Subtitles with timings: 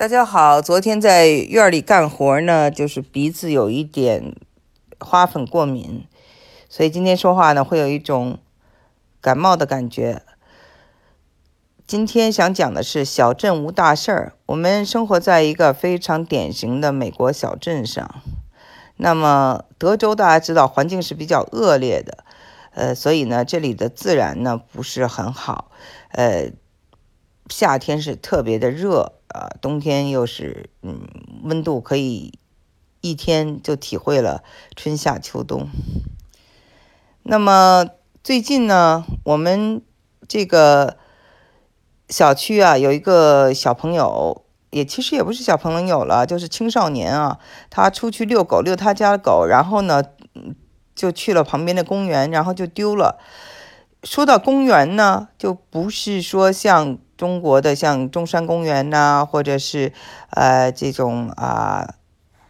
[0.00, 4.34] 大家好，昨天在院里干活呢，就是鼻子有一点
[4.98, 6.06] 花粉过敏，
[6.70, 8.38] 所以今天说话呢会有一种
[9.20, 10.22] 感冒的感觉。
[11.86, 14.32] 今天想讲的是小镇无大事儿。
[14.46, 18.22] 我们生活在一个非常典型的美国小镇上。
[18.96, 22.24] 那么德州大家知道环境是比较恶劣的，
[22.72, 25.70] 呃，所以呢这里的自然呢不是很好，
[26.12, 26.52] 呃，
[27.50, 29.19] 夏天是特别的热。
[29.32, 31.06] 啊，冬天又是嗯，
[31.44, 32.32] 温度可以
[33.00, 34.42] 一天就体会了
[34.74, 35.68] 春夏秋冬。
[37.22, 37.86] 那么
[38.24, 39.82] 最近呢，我们
[40.26, 40.96] 这个
[42.08, 47.38] 小区啊，有一个小朋友，也其实也不是小朋友了，就是青少年啊，
[47.70, 50.02] 他出去遛狗，遛他家的狗，然后呢，
[50.96, 53.20] 就去了旁边的公园，然后就丢了。
[54.02, 56.98] 说到公园呢，就不是说像。
[57.20, 59.92] 中国的像中山公园呐，或者是
[60.30, 61.96] 呃这种啊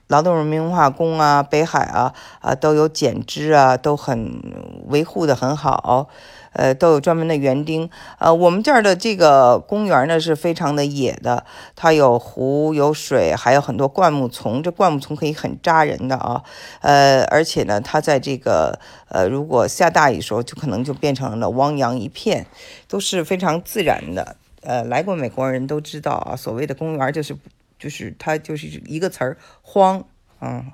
[0.06, 4.40] 劳动人民文化宫啊、北海啊啊都有剪枝啊，都很
[4.86, 6.06] 维护的很好，
[6.52, 7.90] 呃都有专门的园丁。
[8.20, 14.62] 呃，我们这儿的这个公园呢是非常的野的，它有湖有水，还有很多灌木丛。
[14.62, 16.44] 这灌木丛可以很扎人的啊，
[16.82, 22.46] 呃，而且呢，它在这个呃如果下大雨的时候，就可能就变成了汪洋一片，
[22.88, 24.36] 都是非常自然的。
[24.62, 27.34] 呃，来过美国人都知道啊，所谓的公园就是，
[27.78, 30.06] 就是它就是一个词儿，荒，
[30.40, 30.70] 嗯，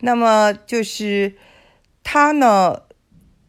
[0.00, 1.34] 那么就是
[2.02, 2.82] 他呢，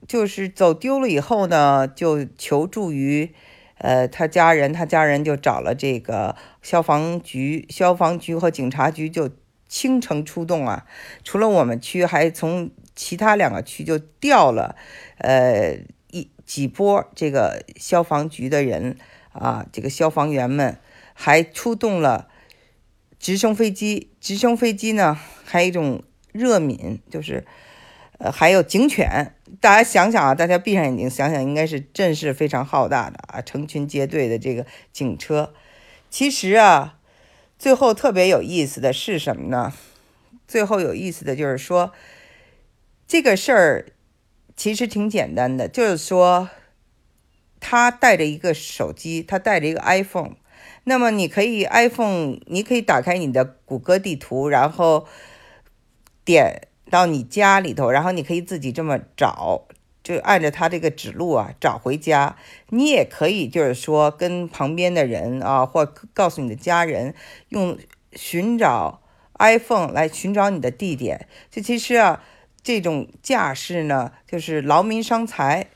[0.06, 3.34] 就是走丢了以后呢，就求助于
[3.78, 9.30] 呃他家人，他家人就找了这个消防局，消防局和警察局就
[9.70, 10.86] 倾城出动啊，
[11.24, 14.76] 除了我们区，还从其他两个区就调了
[15.20, 18.98] 呃一几波这个消防局的人。
[19.34, 20.78] 啊，这个消防员们
[21.14, 22.28] 还出动了
[23.20, 27.46] 直升飞机，直升飞机呢还有一种热敏，就是
[28.18, 29.34] 呃还有警犬。
[29.60, 35.54] 大家想想啊，大家闭上眼睛想想，应该是阵势非常浩大的啊，成群结队的这个警车。
[36.10, 36.98] 其实啊，
[37.58, 39.74] 最后特别有意思的是什么呢？
[40.48, 41.94] 最后有意思的就是说，
[43.08, 43.86] 这个事儿
[44.56, 46.50] 其实挺简单的，就是说。
[47.62, 50.34] 他带着一个手机，他带着一个 iPhone，
[50.84, 55.08] 那么你可以 iPhone，你可以打开你的谷歌地图，然后
[56.26, 59.68] 点到你家里头，然后你可以自己这么找，
[60.04, 62.36] 就按照他这个指路啊找回家。
[62.70, 67.14] 你也可以就是说跟旁边的人啊，或告诉你的家人，
[67.50, 67.78] 用
[68.14, 69.02] 寻找
[69.38, 71.28] iPhone 来寻找你的地点。
[71.52, 72.24] 这其实啊，
[72.64, 75.68] 这种架势呢，就是劳民伤财。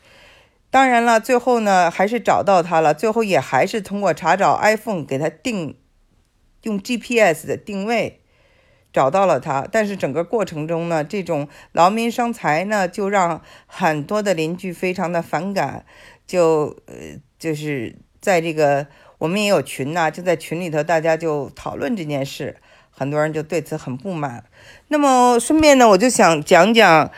[0.76, 2.94] 当然了，最后呢还是找到他了。
[2.94, 5.78] 最后也还是通过查找 iPhone 给他定，
[6.64, 8.20] 用 GPS 的定位
[8.92, 9.66] 找到了他。
[9.72, 15.86] 但是整个过程中呢，这种劳民伤财呢，就让很多的邻居非常的反感。
[16.28, 18.88] 就呃，就是在这个
[19.20, 22.58] 我们也有群呐，就在群里头大家就讨论这件事，
[22.90, 24.44] 很多人就对此很不满。
[24.90, 27.10] 那么顺便呢，我就想讲讲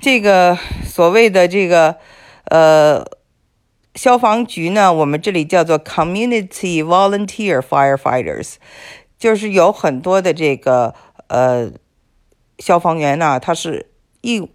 [0.00, 1.98] 这个所谓的这个。
[2.46, 3.04] 呃，
[3.94, 8.54] 消防局呢，我们这里叫做 community volunteer firefighters，
[9.18, 10.94] 就是有很多的这个
[11.28, 11.70] 呃
[12.58, 13.90] 消防员呢，他是
[14.20, 14.48] 义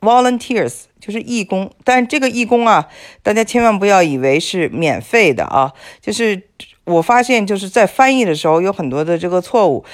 [0.00, 1.70] volunteers，就是义工。
[1.84, 2.88] 但这个义工啊，
[3.22, 6.48] 大家千万不要以为是免费的啊，就是
[6.84, 9.84] 我发现就是在翻译的时候有很多的这个错误。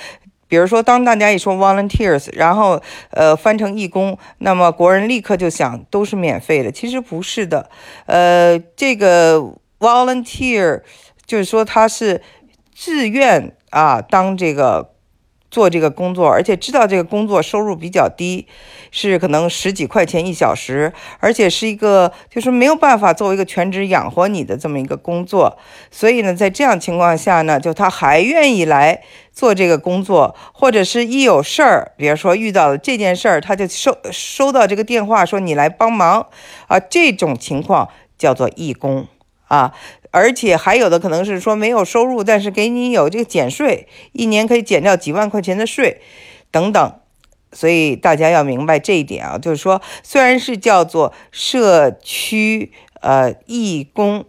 [0.53, 2.79] 比如说，当大家一说 volunteers，然后
[3.13, 7.71] 呃翻成义工，那么国人立刻就想都是免费的，其实不是的。
[8.05, 9.41] 呃，这个
[9.79, 10.83] volunteer
[11.25, 12.21] 就是说他是
[12.75, 14.93] 自愿啊当这个。
[15.53, 18.47] 做这个工作，而且知道这个工作收入比较低，
[18.91, 20.91] 是可能十几块钱一小时，
[21.21, 25.59] 而且是一个就是没有办法作为一个全职养活你的这么一个工作。
[25.91, 36.29] 所以呢，在这样情况下呢，就他还愿意来做这个工作，或者是一有事儿，比如说遇到这件事儿，他就收收到这个电话说你来帮忙
[36.69, 39.07] 啊，这种情况叫做义工
[39.53, 39.75] 啊。
[40.15, 46.03] 而且还有的可能是说没有收入，但是给你有这个减税，一年可以减掉几万块钱的税，
[46.51, 46.95] 等等。
[47.51, 54.27] 所以大家要明白这一点啊，就是说虽然是叫做社区呃义工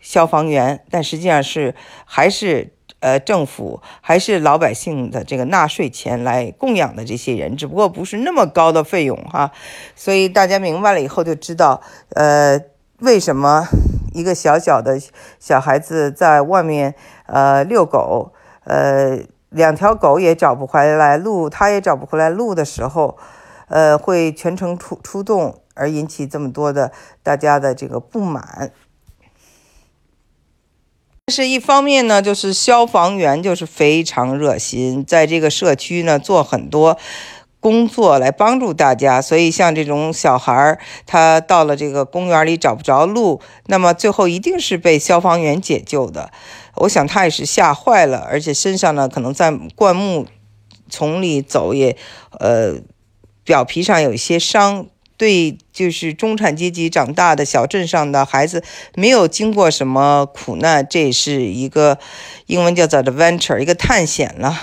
[0.00, 1.74] 消防员，但实际上是
[2.04, 9.50] 还是呃政府还是老百姓的这个纳税钱来供养的这些人，只不过不是那么高的费用哈。
[9.96, 12.60] 所以大家明白了以后就知道，呃，
[13.00, 13.66] 为什么。
[14.16, 14.98] 一个小小的
[15.38, 16.94] 小孩子在外面
[17.26, 18.32] 呃遛狗，
[18.64, 19.18] 呃，
[19.50, 23.18] 两条狗也找不回来路，他也找不回来路的时候，
[23.68, 26.90] 呃，会全程出出动，而引起这么多的
[27.22, 28.72] 大家的这个不满。
[31.28, 36.96] 是一方面呢，就是消防员就是非常热心，在这个社区呢做很多
[37.66, 39.20] 工作来帮助大家。
[39.20, 46.30] 所以像这种小孩儿，他到了这个公园里找不着路，那么最后一定是被消防员解救的。
[46.76, 50.28] 我想他也是吓坏了，而且身上呢可能在灌木
[50.88, 51.96] 丛里走也，
[52.38, 52.76] 呃，
[53.42, 54.86] 表皮上有一些伤。
[55.18, 58.62] 对，就是中产阶级长大的小镇上的孩子，
[58.94, 61.98] 没有经过什么苦难，这是一个
[62.46, 64.54] 英文叫做 adventure，一个探险了。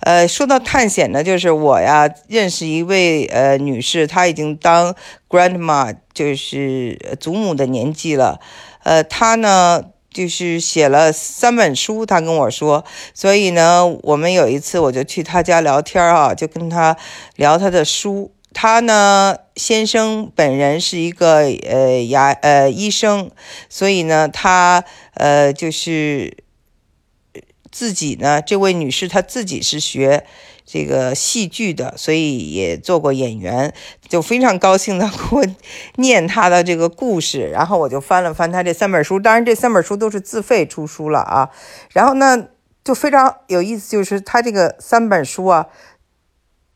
[0.00, 4.94] 呃，说到探险呢，就是我呀认识一位呃女士，她已经当
[5.28, 8.38] grandma，就是祖母的年纪了。
[8.84, 12.84] 呃，她呢就是写了三本书，她跟我说，
[13.14, 16.96] 所以呢，我们有一次我就去她家聊天啊，就跟她
[17.36, 18.32] 聊她的书。
[18.58, 23.30] 他呢，先生本人是一个呃牙呃医生，
[23.68, 24.82] 所以呢，他
[25.12, 26.38] 呃就是
[27.70, 30.24] 自己呢，这位女士她自己是学
[30.64, 33.72] 这个戏剧的，所以也做过演员，
[34.08, 35.44] 就非常高兴的给我
[35.96, 41.50] 念她的这个故事，然后我就翻了翻她这三本书，当然这三本书都是自费出书了啊，
[41.92, 42.48] 然后呢，
[42.84, 45.66] 就非常有意思，就是她这个三本书啊。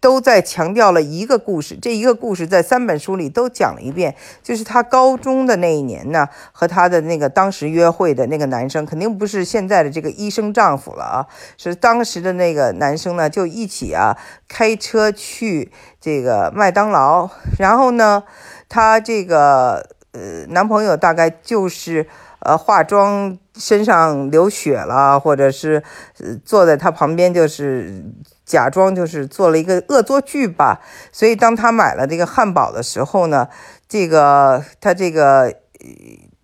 [0.00, 11.26] 都在强调了一个故事，这一个故事在三本书里都讲了一遍，就是他高中的那一年呢，和他的那个当时约会的那个男生，肯定不是现在的这个医生丈夫了啊，
[11.58, 14.16] 是当时的那个男生呢，就一起啊
[14.48, 15.70] 开车去
[16.00, 18.22] 这个麦当劳，然后呢，
[18.70, 22.06] 他这个呃男朋友大概就是
[22.40, 25.82] 呃化妆身上流血了，或者是
[26.18, 28.04] 呃坐在他旁边就是。
[28.50, 30.80] 假装就是做了一个恶作剧吧，
[31.12, 33.48] 所以当他买了这个汉堡的时候呢，
[33.88, 35.54] 这个他这个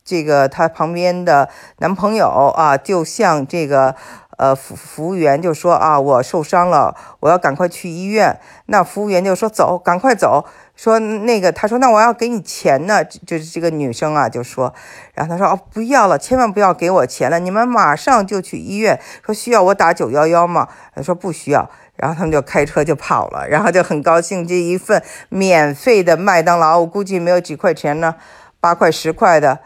[0.04, 1.48] 这个他旁边的
[1.78, 3.96] 男朋友啊，就向这个
[4.38, 8.38] 呃服服务员就说啊，我受伤了，我要赶快去医院。
[8.66, 10.46] 那服务员就说走，赶快走。
[10.76, 14.72] 说那个他说那我要给你钱呢，就是这个女生啊就说，
[15.14, 19.00] 然后他说哦不要了，千万不要给我钱了，你们马上就去医院。
[19.24, 20.68] 说需要我打九幺幺吗？
[20.94, 21.68] 他说不需要。
[21.96, 28.16] 然后他们就开车就跑了，然后就很高兴，这一份免费的麦当劳，我估计没有几块钱呢，
[28.60, 29.60] 八块十块的，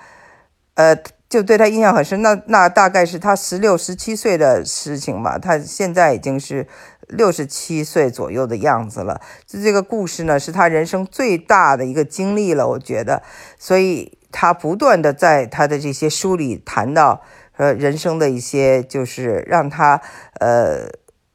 [0.75, 0.97] 呃，
[1.31, 2.21] 就对他印象很深。
[2.21, 6.67] 那那大概是他十六、十七岁的事情吧，他现在已经是
[7.09, 9.19] 六十七岁左右的样子了。
[9.47, 13.23] 就这个故事呢，是他人生最大的一个经历了，我觉得。
[13.59, 17.23] 所以他不断的在他的这些书里谈到，
[17.57, 20.03] 呃，人生的一些就是让他
[20.41, 20.91] 呃。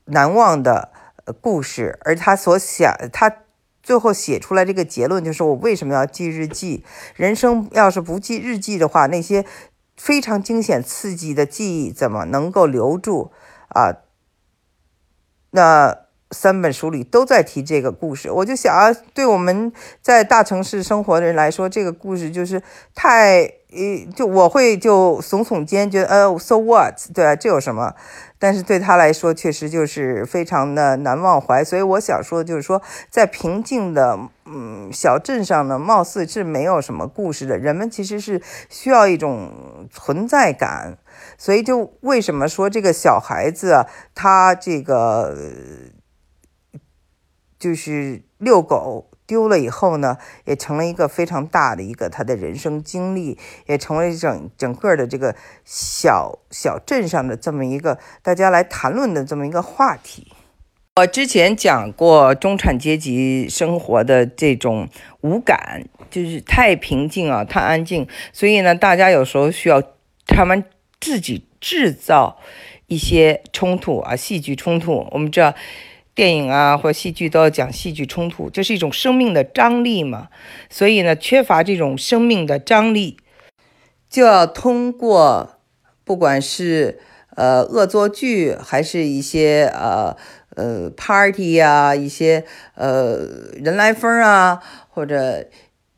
[0.08, 0.92] 难忘的
[1.42, 3.38] 故事，而他所想，他
[3.82, 6.86] 最后写出来这个结论就是：我为什么要记日记？
[7.16, 9.44] 人生要是不记日记的话，那些
[10.06, 13.32] 非常惊险刺激的记忆怎么能够留住
[13.70, 14.06] 啊？
[15.50, 15.98] 那
[16.30, 19.74] 三本书里都在提这个故事，我就想啊，对我们
[20.04, 22.62] 在大城市生活的人来说，这个故事就是
[22.94, 23.52] 太……
[23.76, 26.96] 呃，就我会就耸耸肩，觉得呃，so what？
[27.14, 27.94] 对啊，这有什么？
[28.40, 31.64] 但是对他来说，确实就是非常的难忘怀。
[31.64, 37.58] 所以我想说，就是说，在平静的嗯小镇上呢，貌似是没有什么故事的。
[37.58, 39.52] 人们其实是需要一种
[39.92, 40.98] 存在感。
[41.38, 45.36] 所以就为什么说这个小孩子他这个
[47.60, 49.10] 就是遛狗。
[49.28, 60.32] 丢了以后呢，也成了一个非常大的一个他的人生经历，也成为整整个的这个小小镇上的这么一个大家来谈论的这么一个话题。
[60.98, 64.88] 我之前讲过中产阶级生活的这种
[65.22, 69.82] 无感，就是太平静啊，太安静，所以呢，大家有时候需要
[70.28, 70.64] 他们
[71.02, 72.38] 自己制造
[72.86, 75.08] 一些冲突啊，戏剧冲突。
[75.12, 75.56] 我们知道。
[76.16, 80.30] 电影啊，或戏剧都要讲戏剧冲突，这是一种生命的张力嘛。
[80.70, 83.18] 所以呢，缺乏这种生命的张力，
[84.10, 85.60] 就要通过
[86.06, 87.00] 不管是
[87.36, 90.16] 呃恶作剧，还是一些呃
[90.56, 92.46] 呃 party 啊，一些
[92.76, 93.18] 呃
[93.56, 95.50] 人来疯啊，或者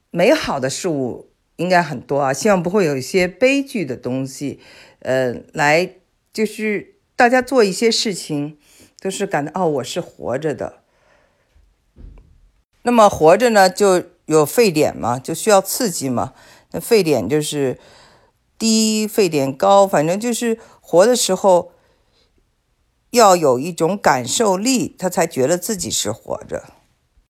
[0.09, 2.33] 美好的事物应该很多啊。
[2.33, 4.59] 希望不会有一些悲剧的东西，
[5.01, 5.91] 呃，来
[6.33, 8.57] 就是大家做一些事情。
[8.99, 10.79] 就是感到哦，我是活着的。
[12.83, 16.33] 那么活着呢，就有沸点嘛，就需要刺激嘛。
[16.71, 17.79] 那沸点就是
[18.57, 21.71] 低，沸点高，反正就是活的时候
[23.11, 26.65] 要有一种感受力，他才觉得自己是活着。